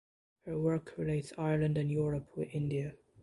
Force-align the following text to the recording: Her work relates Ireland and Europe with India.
Her 0.47 0.57
work 0.57 0.95
relates 0.97 1.31
Ireland 1.37 1.77
and 1.77 1.91
Europe 1.91 2.35
with 2.35 2.49
India. 2.55 2.95